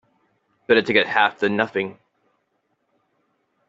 [0.65, 1.99] Better to get half than nothing.